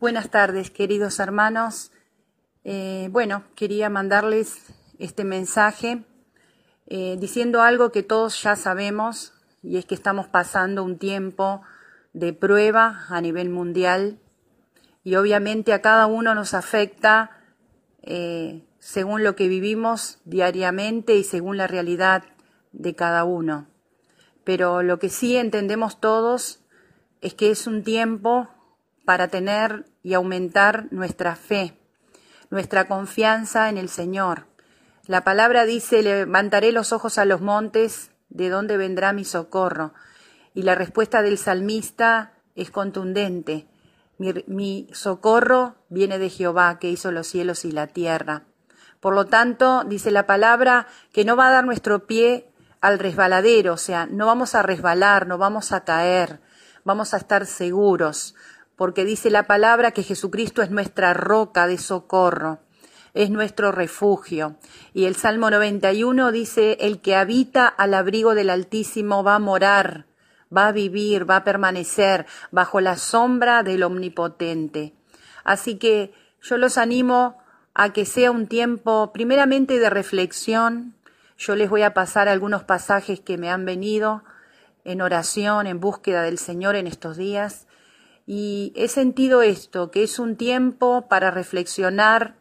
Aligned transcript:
Buenas 0.00 0.30
tardes, 0.30 0.70
queridos 0.70 1.18
hermanos. 1.18 1.90
Eh, 2.62 3.08
bueno, 3.10 3.42
quería 3.56 3.90
mandarles 3.90 4.56
este 5.00 5.24
mensaje 5.24 6.04
eh, 6.86 7.16
diciendo 7.18 7.62
algo 7.62 7.90
que 7.90 8.04
todos 8.04 8.40
ya 8.40 8.54
sabemos, 8.54 9.32
y 9.60 9.76
es 9.76 9.86
que 9.86 9.96
estamos 9.96 10.28
pasando 10.28 10.84
un 10.84 10.98
tiempo 10.98 11.62
de 12.12 12.32
prueba 12.32 13.06
a 13.08 13.20
nivel 13.20 13.50
mundial, 13.50 14.20
y 15.02 15.16
obviamente 15.16 15.72
a 15.72 15.82
cada 15.82 16.06
uno 16.06 16.32
nos 16.32 16.54
afecta 16.54 17.32
eh, 18.02 18.64
según 18.78 19.24
lo 19.24 19.34
que 19.34 19.48
vivimos 19.48 20.20
diariamente 20.24 21.16
y 21.16 21.24
según 21.24 21.56
la 21.56 21.66
realidad 21.66 22.22
de 22.70 22.94
cada 22.94 23.24
uno. 23.24 23.66
Pero 24.44 24.84
lo 24.84 25.00
que 25.00 25.08
sí 25.08 25.36
entendemos 25.36 25.98
todos 25.98 26.60
es 27.20 27.34
que 27.34 27.50
es 27.50 27.66
un 27.66 27.82
tiempo 27.82 28.48
para 29.08 29.28
tener 29.28 29.86
y 30.02 30.12
aumentar 30.12 30.88
nuestra 30.90 31.34
fe, 31.34 31.78
nuestra 32.50 32.88
confianza 32.88 33.70
en 33.70 33.78
el 33.78 33.88
Señor. 33.88 34.44
La 35.06 35.24
palabra 35.24 35.64
dice, 35.64 36.02
levantaré 36.02 36.72
los 36.72 36.92
ojos 36.92 37.16
a 37.16 37.24
los 37.24 37.40
montes, 37.40 38.10
¿de 38.28 38.50
dónde 38.50 38.76
vendrá 38.76 39.14
mi 39.14 39.24
socorro? 39.24 39.94
Y 40.52 40.60
la 40.60 40.74
respuesta 40.74 41.22
del 41.22 41.38
salmista 41.38 42.34
es 42.54 42.70
contundente. 42.70 43.66
Mi, 44.18 44.44
mi, 44.46 44.90
socorro 44.92 45.76
viene 45.88 46.18
de 46.18 46.28
Jehová, 46.28 46.78
que 46.78 46.90
hizo 46.90 47.10
los 47.10 47.26
cielos 47.28 47.64
y 47.64 47.72
la 47.72 47.86
tierra. 47.86 48.42
Por 49.00 49.14
lo 49.14 49.24
tanto, 49.24 49.84
dice 49.84 50.10
la 50.10 50.26
palabra, 50.26 50.86
que 51.14 51.24
no 51.24 51.34
va 51.34 51.48
a 51.48 51.52
dar 51.52 51.64
nuestro 51.64 52.06
pie 52.06 52.52
al 52.82 52.98
resbaladero, 52.98 53.72
o 53.72 53.78
sea, 53.78 54.04
no 54.04 54.26
vamos 54.26 54.54
a 54.54 54.60
resbalar, 54.60 55.26
no 55.26 55.38
vamos 55.38 55.72
a 55.72 55.84
caer, 55.84 56.42
vamos 56.84 57.14
a 57.14 57.16
estar 57.16 57.46
seguros, 57.46 58.34
porque 58.78 59.04
dice 59.04 59.28
la 59.28 59.42
palabra 59.42 59.90
que 59.90 60.04
Jesucristo 60.04 60.62
es 60.62 60.70
nuestra 60.70 61.12
roca 61.12 61.66
de 61.66 61.78
socorro, 61.78 62.60
es 63.12 63.28
nuestro 63.28 63.72
refugio. 63.72 64.54
Y 64.94 65.06
el 65.06 65.16
Salmo 65.16 65.50
91 65.50 66.30
dice, 66.30 66.78
el 66.80 67.00
que 67.00 67.16
habita 67.16 67.66
al 67.66 67.92
abrigo 67.92 68.36
del 68.36 68.50
Altísimo 68.50 69.24
va 69.24 69.34
a 69.34 69.40
morar, 69.40 70.06
va 70.56 70.68
a 70.68 70.72
vivir, 70.72 71.28
va 71.28 71.36
a 71.36 71.44
permanecer 71.44 72.26
bajo 72.52 72.80
la 72.80 72.96
sombra 72.96 73.64
del 73.64 73.82
Omnipotente. 73.82 74.94
Así 75.42 75.76
que 75.76 76.14
yo 76.40 76.56
los 76.56 76.78
animo 76.78 77.36
a 77.74 77.92
que 77.92 78.04
sea 78.04 78.30
un 78.30 78.46
tiempo 78.46 79.10
primeramente 79.12 79.80
de 79.80 79.90
reflexión. 79.90 80.94
Yo 81.36 81.56
les 81.56 81.68
voy 81.68 81.82
a 81.82 81.94
pasar 81.94 82.28
algunos 82.28 82.62
pasajes 82.62 83.18
que 83.18 83.38
me 83.38 83.50
han 83.50 83.64
venido 83.64 84.22
en 84.84 85.02
oración, 85.02 85.66
en 85.66 85.80
búsqueda 85.80 86.22
del 86.22 86.38
Señor 86.38 86.76
en 86.76 86.86
estos 86.86 87.16
días 87.16 87.67
y 88.30 88.74
he 88.76 88.88
sentido 88.88 89.40
esto, 89.40 89.90
que 89.90 90.02
es 90.02 90.18
un 90.18 90.36
tiempo 90.36 91.08
para 91.08 91.30
reflexionar 91.30 92.36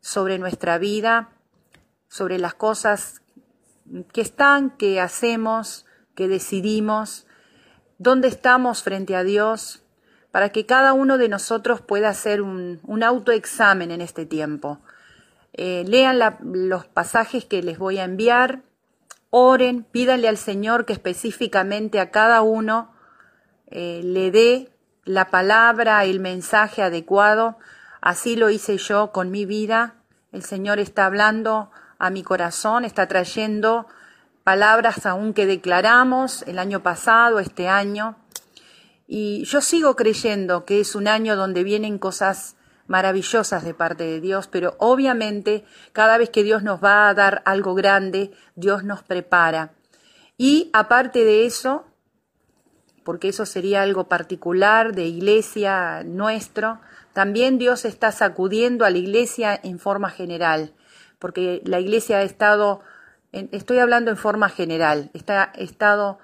sobre 0.00 0.38
nuestra 0.38 0.78
vida, 0.78 1.28
sobre 2.08 2.38
las 2.38 2.54
cosas 2.54 3.20
que 4.14 4.22
están, 4.22 4.70
que 4.78 4.98
hacemos, 4.98 5.84
que 6.14 6.26
decidimos, 6.26 7.26
dónde 7.98 8.28
estamos 8.28 8.82
frente 8.82 9.14
a 9.14 9.22
Dios, 9.22 9.84
para 10.30 10.48
que 10.48 10.64
cada 10.64 10.94
uno 10.94 11.18
de 11.18 11.28
nosotros 11.28 11.82
pueda 11.82 12.08
hacer 12.08 12.40
un, 12.40 12.80
autoexamen 13.04 13.90
en 13.90 14.00
este 14.00 14.24
tiempo. 14.24 14.80
Eh, 15.52 15.84
lean 15.86 16.18
los 16.40 16.86
pasajes 16.86 17.44
que 17.44 17.62
les 17.62 17.76
voy 17.76 17.98
a 17.98 18.04
enviar, 18.04 18.62
oren, 19.28 19.84
pídanle 19.84 20.28
al 20.28 20.38
Señor 20.38 20.86
que 20.86 20.94
específicamente 20.94 22.00
a 22.00 22.10
cada 22.10 22.40
uno 22.40 22.94
eh, 23.66 24.00
le 24.02 24.30
dé 24.30 24.79
la 25.10 25.30
palabra, 25.30 26.04
el 26.04 26.20
mensaje 26.20 26.82
adecuado. 26.82 27.58
Así 28.00 28.36
lo 28.36 28.48
hice 28.48 28.78
yo 28.78 29.10
con 29.10 29.30
mi 29.30 29.44
vida. 29.44 29.94
El 30.32 30.44
Señor 30.44 30.78
está 30.78 31.06
hablando 31.06 31.70
a 31.98 32.10
mi 32.10 32.22
corazón, 32.22 32.84
está 32.84 33.08
trayendo 33.08 33.86
palabras 34.44 35.04
aún 35.06 35.34
que 35.34 35.46
declaramos 35.46 36.42
el 36.42 36.58
año 36.58 36.82
pasado, 36.82 37.40
este 37.40 37.68
año. 37.68 38.16
Y 39.08 39.44
yo 39.44 39.60
sigo 39.60 39.96
creyendo 39.96 40.64
que 40.64 40.80
es 40.80 40.94
un 40.94 41.08
año 41.08 41.34
donde 41.34 41.64
vienen 41.64 41.98
cosas 41.98 42.56
maravillosas 42.86 43.64
de 43.64 43.74
parte 43.74 44.04
de 44.04 44.20
Dios, 44.20 44.46
pero 44.46 44.76
obviamente 44.78 45.64
cada 45.92 46.18
vez 46.18 46.30
que 46.30 46.44
Dios 46.44 46.62
nos 46.62 46.82
va 46.82 47.08
a 47.08 47.14
dar 47.14 47.42
algo 47.44 47.74
grande, 47.74 48.30
Dios 48.54 48.84
nos 48.84 49.02
prepara. 49.02 49.72
Y 50.38 50.70
aparte 50.72 51.24
de 51.24 51.46
eso, 51.46 51.89
porque 53.10 53.30
eso 53.30 53.44
sería 53.44 53.82
algo 53.82 54.04
particular 54.04 54.94
de 54.94 55.06
iglesia 55.06 56.04
nuestro, 56.04 56.78
también 57.12 57.58
Dios 57.58 57.84
está 57.84 58.12
sacudiendo 58.12 58.84
a 58.84 58.90
la 58.90 58.98
iglesia 58.98 59.58
en 59.64 59.80
forma 59.80 60.10
general, 60.10 60.74
porque 61.18 61.60
la 61.64 61.80
iglesia 61.80 62.18
ha 62.18 62.22
estado, 62.22 62.82
estoy 63.32 63.80
hablando 63.80 64.12
en 64.12 64.16
forma 64.16 64.48
general, 64.48 65.10
está, 65.12 65.50
ha 65.52 65.58
estado 65.58 66.20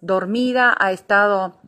dormida, 0.00 0.76
ha 0.76 0.90
estado 0.90 1.60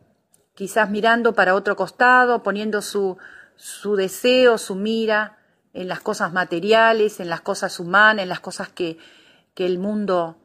quizás 0.57 0.91
mirando 0.91 1.33
para 1.37 1.55
otro 1.55 1.77
costado, 1.77 2.43
poniendo 2.43 2.83
su, 2.83 3.19
su 3.55 3.95
deseo, 3.95 4.59
su 4.59 4.75
mira 4.75 5.39
en 5.75 5.87
las 5.87 6.01
cosas 6.01 6.33
materiales, 6.33 7.21
en 7.21 7.29
las 7.29 7.41
cosas 7.41 7.79
humanas, 7.79 8.25
en 8.25 8.29
las 8.29 8.41
cosas 8.41 8.69
que, 8.69 8.99
que 9.55 9.65
el 9.65 9.79
mundo 9.79 10.39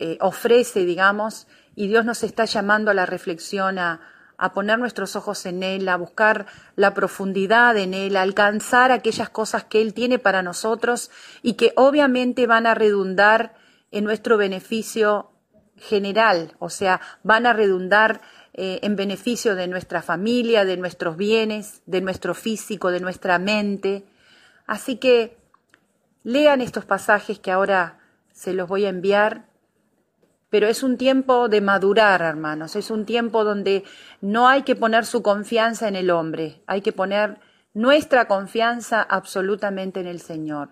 eh, 0.00 0.16
ofrece, 0.20 0.84
digamos, 0.84 1.48
y 1.74 1.88
Dios 1.88 2.04
nos 2.04 2.22
está 2.22 2.44
llamando 2.44 2.92
a 2.92 2.94
la 2.94 3.04
reflexión, 3.04 3.80
a, 3.80 4.00
poner 4.54 4.78
nuestros 4.78 5.16
ojos 5.16 5.44
en 5.46 5.64
Él, 5.64 5.88
a 5.88 5.96
buscar 5.96 6.46
la 6.76 6.94
profundidad 6.94 7.76
en 7.76 7.94
Él, 7.94 8.16
a 8.16 8.22
alcanzar 8.22 8.92
aquellas 8.92 9.28
cosas 9.28 9.64
que 9.64 9.82
Él 9.82 9.94
tiene 9.94 10.20
para 10.20 10.42
nosotros 10.42 11.10
y 11.42 11.54
que 11.54 11.72
obviamente 11.74 12.46
van 12.46 12.66
a 12.66 12.74
redundar 12.74 13.56
en 13.90 14.04
nuestro 14.04 14.36
beneficio 14.36 15.32
general, 15.76 16.54
o 16.60 16.70
sea, 16.70 17.00
van 17.24 17.46
a 17.46 17.52
redundar 17.52 18.20
eh, 18.54 18.78
en 18.82 18.94
beneficio 18.94 19.56
de 19.56 19.66
nuestra 19.66 20.00
familia, 20.00 20.64
de 20.64 20.76
nuestros 20.76 21.16
bienes, 21.16 21.82
de 21.86 22.00
nuestro 22.02 22.34
físico, 22.34 22.92
de 22.92 23.00
nuestra 23.00 23.40
mente. 23.40 24.04
Así 24.64 24.96
que 24.96 25.36
lean 26.22 26.60
estos 26.60 26.84
pasajes 26.84 27.40
que 27.40 27.50
ahora 27.50 27.98
se 28.32 28.52
los 28.54 28.68
voy 28.68 28.84
a 28.84 28.90
enviar 28.90 29.47
pero 30.50 30.66
es 30.66 30.82
un 30.82 30.96
tiempo 30.96 31.48
de 31.48 31.60
madurar, 31.60 32.22
hermanos, 32.22 32.76
es 32.76 32.90
un 32.90 33.04
tiempo 33.04 33.44
donde 33.44 33.84
no 34.20 34.48
hay 34.48 34.62
que 34.62 34.76
poner 34.76 35.04
su 35.04 35.22
confianza 35.22 35.88
en 35.88 35.96
el 35.96 36.10
hombre, 36.10 36.62
hay 36.66 36.80
que 36.80 36.92
poner 36.92 37.38
nuestra 37.74 38.26
confianza 38.26 39.02
absolutamente 39.02 40.00
en 40.00 40.06
el 40.06 40.20
Señor. 40.20 40.70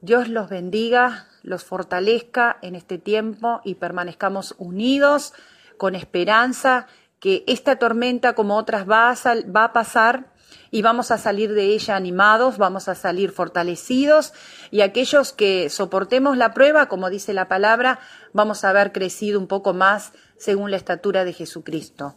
Dios 0.00 0.28
los 0.28 0.48
bendiga, 0.48 1.28
los 1.42 1.64
fortalezca 1.64 2.58
en 2.62 2.74
este 2.74 2.98
tiempo 2.98 3.60
y 3.64 3.76
permanezcamos 3.76 4.54
unidos 4.58 5.32
con 5.76 5.94
esperanza 5.94 6.86
que 7.20 7.44
esta 7.46 7.76
tormenta 7.76 8.34
como 8.34 8.56
otras 8.56 8.88
va 8.88 9.10
a, 9.10 9.14
va 9.54 9.64
a 9.64 9.72
pasar 9.72 10.31
y 10.70 10.82
vamos 10.82 11.10
a 11.10 11.18
salir 11.18 11.52
de 11.52 11.64
ella 11.66 11.96
animados, 11.96 12.58
vamos 12.58 12.88
a 12.88 12.94
salir 12.94 13.30
fortalecidos 13.30 14.32
y 14.70 14.80
aquellos 14.80 15.32
que 15.32 15.70
soportemos 15.70 16.36
la 16.36 16.54
prueba, 16.54 16.88
como 16.88 17.10
dice 17.10 17.32
la 17.32 17.48
palabra, 17.48 18.00
vamos 18.32 18.64
a 18.64 18.70
haber 18.70 18.92
crecido 18.92 19.38
un 19.38 19.46
poco 19.46 19.72
más 19.74 20.12
según 20.36 20.70
la 20.70 20.76
estatura 20.76 21.24
de 21.24 21.32
Jesucristo. 21.32 22.16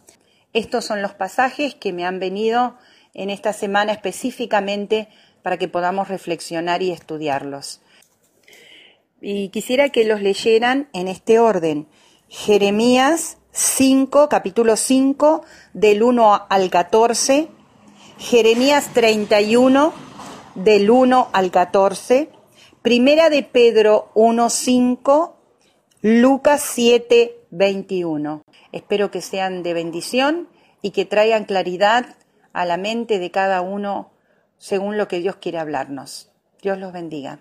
Estos 0.52 0.84
son 0.84 1.02
los 1.02 1.14
pasajes 1.14 1.74
que 1.74 1.92
me 1.92 2.06
han 2.06 2.18
venido 2.18 2.76
en 3.14 3.30
esta 3.30 3.52
semana 3.52 3.92
específicamente 3.92 5.08
para 5.42 5.58
que 5.58 5.68
podamos 5.68 6.08
reflexionar 6.08 6.82
y 6.82 6.90
estudiarlos. 6.92 7.80
Y 9.20 9.48
quisiera 9.48 9.88
que 9.88 10.04
los 10.04 10.20
leyeran 10.20 10.88
en 10.92 11.08
este 11.08 11.38
orden. 11.38 11.88
Jeremías 12.28 13.38
5, 13.52 14.28
capítulo 14.28 14.76
5, 14.76 15.44
del 15.72 16.02
1 16.02 16.46
al 16.50 16.70
14, 16.70 17.48
Jeremías 18.18 18.94
31, 18.94 19.92
del 20.54 20.90
1 20.90 21.28
al 21.34 21.50
14, 21.50 22.30
Primera 22.80 23.28
de 23.28 23.42
Pedro 23.42 24.10
1, 24.14 24.48
5, 24.48 25.36
Lucas 26.00 26.62
7, 26.62 27.46
21. 27.50 28.42
Espero 28.72 29.10
que 29.10 29.20
sean 29.20 29.62
de 29.62 29.74
bendición 29.74 30.48
y 30.80 30.92
que 30.92 31.04
traigan 31.04 31.44
claridad 31.44 32.16
a 32.54 32.64
la 32.64 32.78
mente 32.78 33.18
de 33.18 33.30
cada 33.30 33.60
uno 33.60 34.12
según 34.56 34.96
lo 34.96 35.08
que 35.08 35.20
Dios 35.20 35.36
quiere 35.36 35.58
hablarnos. 35.58 36.32
Dios 36.62 36.78
los 36.78 36.94
bendiga. 36.94 37.40